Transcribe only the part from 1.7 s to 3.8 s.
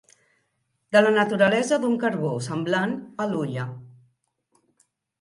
d'un carbó semblant a l'hulla.